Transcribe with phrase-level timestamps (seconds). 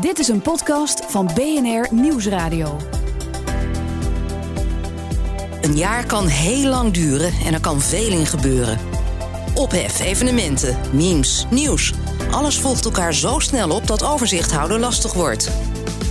[0.00, 2.76] Dit is een podcast van BNR Nieuwsradio.
[5.60, 8.78] Een jaar kan heel lang duren en er kan veel in gebeuren.
[9.54, 11.92] Ophef, evenementen, memes, nieuws.
[12.30, 15.50] Alles volgt elkaar zo snel op dat overzicht houden lastig wordt.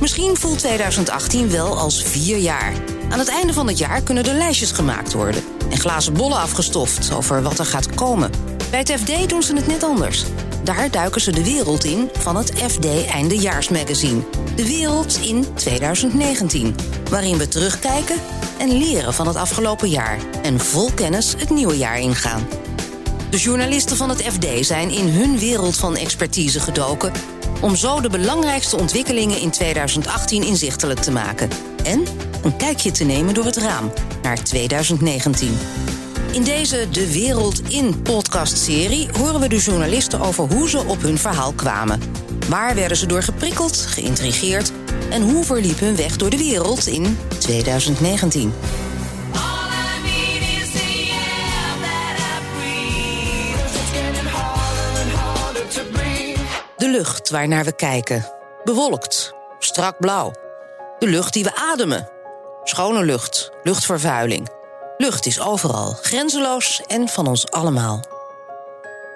[0.00, 2.72] Misschien voelt 2018 wel als vier jaar.
[3.10, 7.12] Aan het einde van het jaar kunnen er lijstjes gemaakt worden en glazen bollen afgestoft
[7.14, 8.30] over wat er gaat komen.
[8.70, 10.24] Bij het FD doen ze het net anders.
[10.64, 14.20] Daar duiken ze de wereld in van het FD Eindejaarsmagazine.
[14.56, 16.74] De wereld in 2019,
[17.10, 18.16] waarin we terugkijken
[18.58, 22.48] en leren van het afgelopen jaar en vol kennis het nieuwe jaar ingaan.
[23.30, 27.12] De journalisten van het FD zijn in hun wereld van expertise gedoken
[27.60, 31.48] om zo de belangrijkste ontwikkelingen in 2018 inzichtelijk te maken
[31.84, 32.04] en
[32.42, 35.58] een kijkje te nemen door het raam naar 2019.
[36.32, 41.18] In deze De Wereld in podcastserie horen we de journalisten over hoe ze op hun
[41.18, 42.00] verhaal kwamen.
[42.48, 44.72] Waar werden ze door geprikkeld, geïntrigeerd
[45.10, 48.52] en hoe verliep hun weg door de wereld in 2019?
[56.76, 58.26] De lucht waarnaar we kijken.
[58.64, 60.32] Bewolkt, strak blauw.
[60.98, 62.08] De lucht die we ademen.
[62.64, 64.58] Schone lucht, luchtvervuiling.
[65.00, 68.00] Lucht is overal, grenzeloos en van ons allemaal.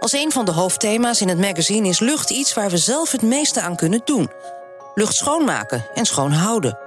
[0.01, 3.23] Als een van de hoofdthema's in het magazine is lucht iets waar we zelf het
[3.23, 4.31] meeste aan kunnen doen.
[4.95, 6.79] Lucht schoonmaken en schoon houden.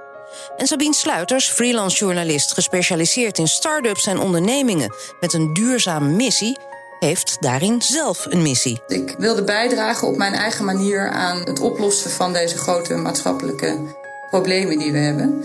[0.56, 6.58] En Sabine Sluiters, freelance journalist gespecialiseerd in start-ups en ondernemingen met een duurzame missie,
[6.98, 8.82] heeft daarin zelf een missie.
[8.86, 13.78] Ik wilde bijdragen op mijn eigen manier aan het oplossen van deze grote maatschappelijke
[14.30, 15.44] problemen die we hebben.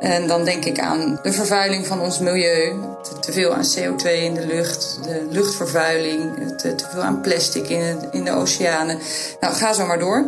[0.00, 2.74] En dan denk ik aan de vervuiling van ons milieu.
[3.20, 8.24] Te, veel aan CO2 in de lucht, de luchtvervuiling, te, veel aan plastic in, in
[8.24, 8.98] de oceanen.
[9.40, 10.24] Nou, ga zo maar door.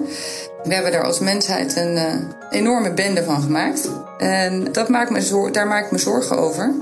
[0.62, 2.14] We hebben daar als mensheid een uh,
[2.50, 3.88] enorme bende van gemaakt.
[4.18, 6.74] En dat maakt me daar maak ik me zorgen over.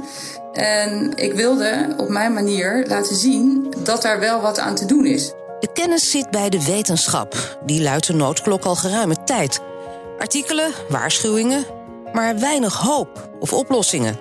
[0.52, 5.06] En ik wilde op mijn manier laten zien dat daar wel wat aan te doen
[5.06, 5.32] is.
[5.60, 7.58] De kennis zit bij de wetenschap.
[7.64, 9.60] Die luidt de noodklok al geruime tijd.
[10.18, 11.64] Artikelen, waarschuwingen,
[12.12, 14.18] maar weinig hoop of oplossingen.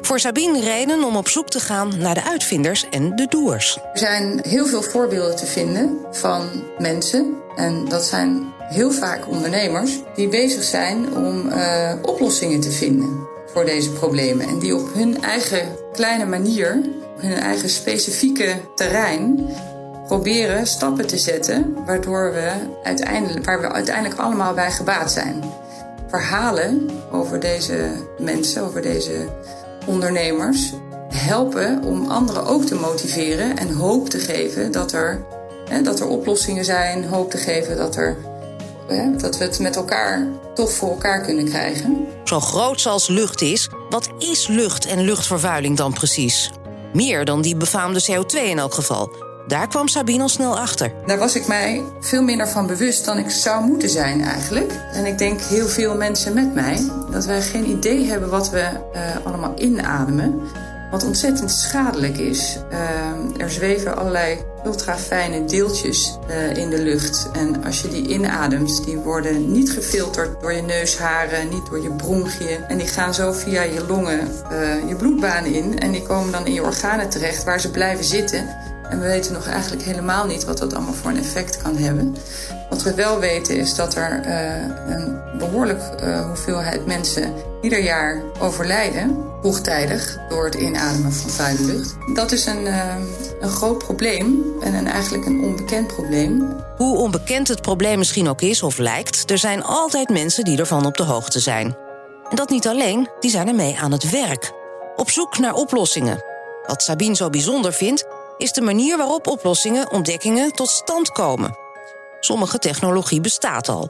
[0.00, 3.78] Voor Sabine reden om op zoek te gaan naar de uitvinders en de doers.
[3.92, 6.48] Er zijn heel veel voorbeelden te vinden van
[6.78, 13.28] mensen, en dat zijn heel vaak ondernemers, die bezig zijn om uh, oplossingen te vinden
[13.52, 14.48] voor deze problemen.
[14.48, 16.80] En die op hun eigen kleine manier,
[17.16, 19.50] op hun eigen specifieke terrein,
[20.06, 22.52] proberen stappen te zetten waardoor we
[22.82, 25.44] uiteindelijk, waar we uiteindelijk allemaal bij gebaat zijn
[26.10, 29.28] verhalen over deze mensen, over deze
[29.86, 30.72] ondernemers,
[31.08, 35.24] helpen om anderen ook te motiveren en hoop te geven dat er,
[35.68, 38.16] hè, dat er oplossingen zijn, hoop te geven dat, er,
[38.88, 42.06] hè, dat we het met elkaar toch voor elkaar kunnen krijgen.
[42.24, 46.50] Zo groot als lucht is, wat is lucht en luchtvervuiling dan precies?
[46.92, 49.29] Meer dan die befaamde CO2 in elk geval.
[49.50, 50.92] Daar kwam Sabine al snel achter.
[51.06, 54.72] Daar was ik mij veel minder van bewust dan ik zou moeten zijn eigenlijk.
[54.92, 58.70] En ik denk heel veel mensen met mij dat wij geen idee hebben wat we
[58.94, 60.40] uh, allemaal inademen.
[60.90, 62.58] Wat ontzettend schadelijk is.
[62.72, 67.28] Uh, er zweven allerlei ultrafijne deeltjes uh, in de lucht.
[67.32, 71.92] En als je die inademt, die worden niet gefilterd door je neusharen, niet door je
[71.92, 72.64] bronchiën.
[72.68, 74.28] En die gaan zo via je longen
[74.88, 75.78] je bloedbaan in.
[75.78, 78.68] En die komen dan in je organen terecht, waar ze blijven zitten.
[78.90, 82.16] En we weten nog eigenlijk helemaal niet wat dat allemaal voor een effect kan hebben.
[82.70, 88.22] Wat we wel weten is dat er uh, een behoorlijk uh, hoeveelheid mensen ieder jaar
[88.40, 91.94] overlijden, vroegtijdig, door het inademen van vuile lucht.
[92.14, 92.94] Dat is een, uh,
[93.40, 96.56] een groot probleem en een, eigenlijk een onbekend probleem.
[96.76, 100.86] Hoe onbekend het probleem misschien ook is of lijkt, er zijn altijd mensen die ervan
[100.86, 101.76] op de hoogte zijn.
[102.30, 104.52] En dat niet alleen, die zijn ermee aan het werk.
[104.96, 106.24] Op zoek naar oplossingen.
[106.66, 108.06] Wat Sabine zo bijzonder vindt,
[108.40, 111.58] is de manier waarop oplossingen, ontdekkingen tot stand komen.
[112.20, 113.88] Sommige technologie bestaat al.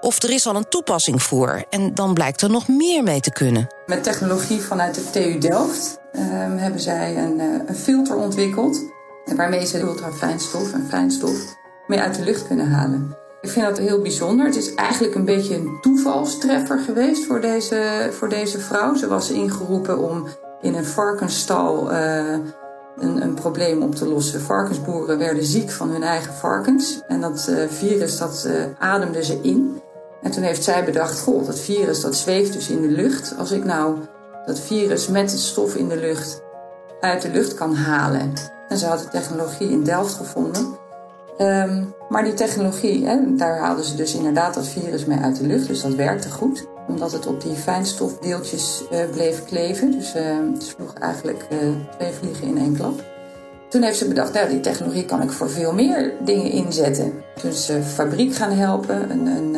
[0.00, 3.32] Of er is al een toepassing voor en dan blijkt er nog meer mee te
[3.32, 3.66] kunnen.
[3.86, 8.80] Met technologie vanuit de TU Delft um, hebben zij een, uh, een, filter ontwikkeld.
[9.36, 11.36] Waarmee ze ultrafijnstof en fijnstof
[11.86, 13.16] mee uit de lucht kunnen halen.
[13.40, 14.46] Ik vind dat heel bijzonder.
[14.46, 18.94] Het is eigenlijk een beetje een toevalstreffer geweest voor deze, voor deze vrouw.
[18.94, 20.28] Ze was ingeroepen om
[20.60, 22.34] in een varkensstal uh,
[22.96, 24.40] een, een, probleem op te lossen.
[24.40, 27.00] Varkensboeren werden ziek van hun eigen varkens.
[27.06, 29.80] En dat uh, virus dat uh, ademden ze in.
[30.22, 33.34] En toen heeft zij bedacht, goh, dat virus dat zweeft dus in de lucht.
[33.38, 33.96] Als ik nou
[34.46, 36.42] dat virus met het stof in de lucht
[37.00, 38.32] uit de lucht kan halen.
[38.68, 40.80] En ze had de technologie in Delft gevonden.
[41.36, 45.46] Ehm, maar die technologie, hè, daar haalden ze dus inderdaad dat virus mee uit de
[45.46, 45.66] lucht.
[45.66, 46.66] Dus dat werkte goed.
[46.88, 49.90] Omdat het op die fijnstofdeeltjes uh, bleef kleven.
[49.90, 51.58] Dus uh, het sloeg eigenlijk uh,
[51.98, 53.04] twee vliegen in één klap.
[53.68, 57.12] Toen heeft ze bedacht, nou die technologie kan ik voor veel meer dingen inzetten.
[57.40, 59.54] Toen ze fabriek gaan helpen, een, een,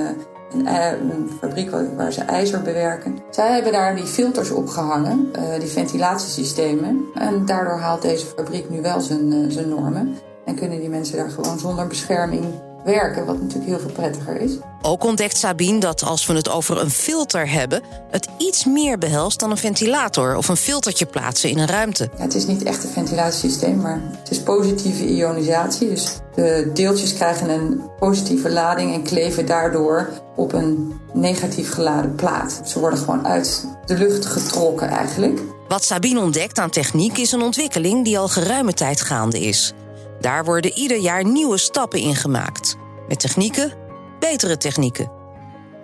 [0.52, 0.66] een,
[1.10, 3.18] een fabriek waar ze ijzer bewerken.
[3.30, 7.04] Zij hebben daar die filters opgehangen, die ventilatiesystemen.
[7.14, 10.16] En daardoor haalt deze fabriek nu wel zijn, zijn normen.
[10.44, 12.44] En kunnen die mensen daar gewoon zonder bescherming
[12.84, 14.50] werken, wat natuurlijk heel veel prettiger is.
[14.82, 19.40] Ook ontdekt Sabine dat als we het over een filter hebben, het iets meer behelst
[19.40, 22.08] dan een ventilator of een filtertje plaatsen in een ruimte.
[22.16, 25.88] Ja, het is niet echt een ventilatiesysteem, maar het is positieve ionisatie.
[25.88, 32.60] Dus de deeltjes krijgen een positieve lading en kleven daardoor op een negatief geladen plaat.
[32.64, 35.40] Ze worden gewoon uit de lucht getrokken eigenlijk.
[35.68, 39.74] Wat Sabine ontdekt aan techniek is een ontwikkeling die al geruime tijd gaande is.
[40.24, 42.76] Daar worden ieder jaar nieuwe stappen in gemaakt.
[43.08, 43.72] Met technieken,
[44.18, 45.10] betere technieken.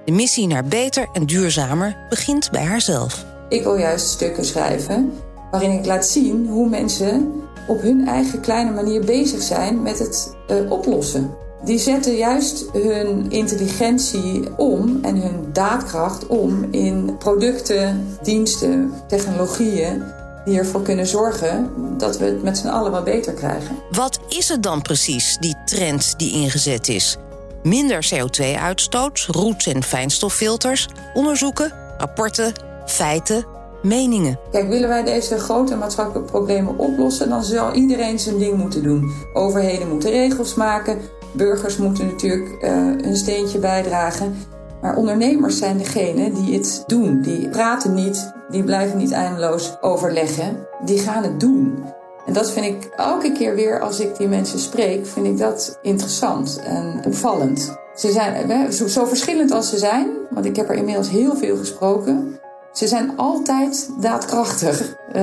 [0.04, 3.24] De missie naar beter en duurzamer begint bij haarzelf.
[3.48, 5.12] Ik wil juist stukken schrijven
[5.50, 7.32] waarin ik laat zien hoe mensen
[7.66, 11.34] op hun eigen kleine manier bezig zijn met het uh, oplossen.
[11.64, 20.02] Die zetten juist hun intelligentie om en hun daadkracht om in producten, diensten, technologieën
[20.44, 23.76] die ervoor kunnen zorgen dat we het met z'n allen wat beter krijgen.
[23.90, 27.16] Wat is het dan precies, die trend die ingezet is?
[27.62, 32.52] Minder CO2-uitstoot, roet- en fijnstoffilters, onderzoeken, rapporten,
[32.86, 33.46] feiten,
[33.82, 34.38] meningen.
[34.50, 39.12] Kijk, willen wij deze grote maatschappelijke problemen oplossen, dan zal iedereen zijn ding moeten doen.
[39.32, 40.98] Overheden moeten regels maken,
[41.32, 42.70] burgers moeten natuurlijk uh,
[43.00, 44.36] een steentje bijdragen.
[44.80, 47.20] Maar ondernemers zijn degene die het doen.
[47.20, 50.66] Die praten niet, die blijven niet eindeloos overleggen.
[50.84, 51.84] Die gaan het doen.
[52.26, 55.78] En dat vind ik elke keer weer als ik die mensen spreek, vind ik dat
[55.82, 57.78] interessant en opvallend.
[57.94, 62.38] Ze zijn zo, verschillend als ze zijn, want ik heb er inmiddels heel veel gesproken.
[62.72, 64.96] Ze zijn altijd daadkrachtig.
[65.16, 65.22] Uh,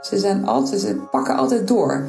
[0.00, 2.04] ze, zijn altijd, ze pakken altijd door.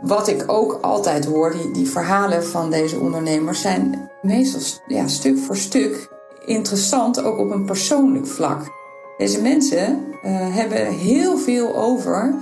[0.00, 5.38] Wat ik ook altijd hoor, die, die verhalen van deze ondernemers zijn meestal ja, stuk
[5.38, 6.08] voor stuk
[6.44, 8.62] interessant, ook op een persoonlijk vlak.
[9.16, 12.34] Deze mensen uh, hebben heel veel over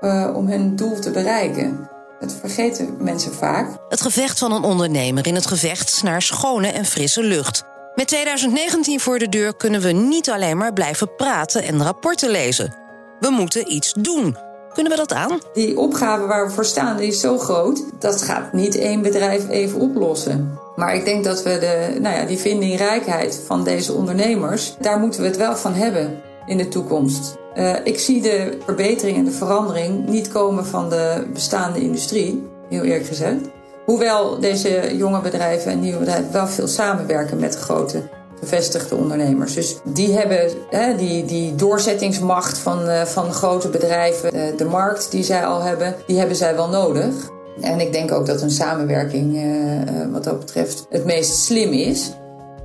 [0.00, 1.90] uh, om hun doel te bereiken.
[2.20, 3.68] Dat vergeten mensen vaak.
[3.88, 7.64] Het gevecht van een ondernemer in het gevecht naar schone en frisse lucht.
[7.94, 12.74] Met 2019 voor de deur kunnen we niet alleen maar blijven praten en rapporten lezen.
[13.20, 14.36] We moeten iets doen.
[14.72, 15.40] Kunnen we dat aan?
[15.52, 17.84] Die opgave waar we voor staan die is zo groot.
[17.98, 20.58] Dat gaat niet één bedrijf even oplossen.
[20.76, 25.20] Maar ik denk dat we de, nou ja, die vindingrijkheid van deze ondernemers, daar moeten
[25.20, 27.36] we het wel van hebben in de toekomst.
[27.54, 32.82] Uh, ik zie de verbetering en de verandering niet komen van de bestaande industrie, heel
[32.82, 33.40] eerlijk gezegd.
[33.84, 38.02] Hoewel deze jonge bedrijven en nieuwe bedrijven wel veel samenwerken met grote
[38.40, 39.54] gevestigde ondernemers.
[39.54, 45.10] Dus die hebben hè, die, die doorzettingsmacht van, uh, van grote bedrijven, de, de markt
[45.10, 47.14] die zij al hebben, die hebben zij wel nodig.
[47.60, 52.12] En ik denk ook dat een samenwerking uh, wat dat betreft het meest slim is.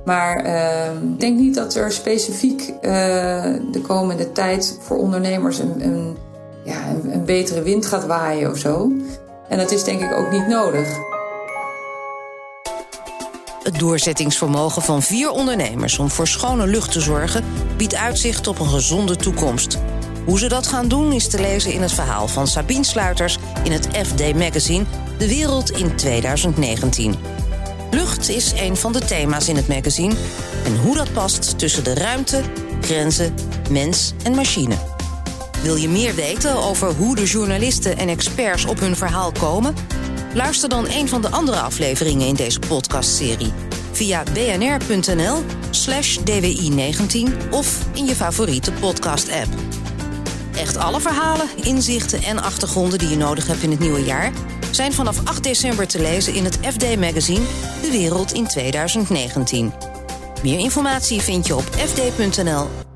[0.04, 2.72] Maar uh, ik denk niet dat er specifiek uh,
[3.72, 6.16] de komende tijd voor ondernemers een, een,
[6.64, 8.92] ja, een, een betere wind gaat waaien of zo.
[9.48, 10.88] En dat is denk ik ook niet nodig.
[13.62, 17.44] Het doorzettingsvermogen van vier ondernemers om voor schone lucht te zorgen
[17.76, 19.78] biedt uitzicht op een gezonde toekomst.
[20.28, 23.72] Hoe ze dat gaan doen is te lezen in het verhaal van Sabine Sluiters in
[23.72, 24.84] het FD Magazine
[25.18, 27.14] De Wereld in 2019.
[27.90, 30.14] Lucht is een van de thema's in het magazine
[30.64, 32.42] en hoe dat past tussen de ruimte,
[32.80, 33.34] grenzen,
[33.70, 34.74] mens en machine.
[35.62, 39.74] Wil je meer weten over hoe de journalisten en experts op hun verhaal komen?
[40.34, 43.52] Luister dan een van de andere afleveringen in deze podcastserie
[43.92, 49.48] via bnr.nl/slash dwi19 of in je favoriete podcast-app.
[50.58, 54.32] Echt alle verhalen, inzichten en achtergronden die je nodig hebt in het nieuwe jaar
[54.70, 57.44] zijn vanaf 8 december te lezen in het FD-magazine
[57.82, 59.72] De Wereld in 2019.
[60.42, 62.87] Meer informatie vind je op fd.nl